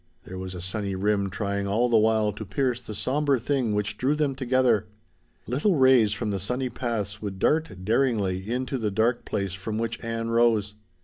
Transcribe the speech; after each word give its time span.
There 0.23 0.39
was 0.39 0.55
a 0.55 0.61
sunny 0.61 0.95
rim 0.95 1.29
trying 1.29 1.67
all 1.67 1.87
the 1.87 1.95
while 1.95 2.31
to 2.33 2.43
pierce 2.43 2.81
the 2.81 2.95
somber 2.95 3.37
thing 3.37 3.75
which 3.75 3.99
drew 3.99 4.15
them 4.15 4.33
together. 4.33 4.87
Little 5.45 5.75
rays 5.75 6.11
from 6.11 6.31
the 6.31 6.39
sunny 6.39 6.69
paths 6.69 7.21
would 7.21 7.37
dart 7.37 7.85
daringly 7.85 8.49
in 8.49 8.65
to 8.65 8.79
the 8.79 8.89
dark 8.89 9.25
place 9.25 9.53
from 9.53 9.77
which 9.77 10.03
Ann 10.03 10.31
rose. 10.31 10.73